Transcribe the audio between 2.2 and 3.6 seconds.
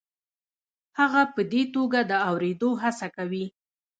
اورېدو هڅه کوي.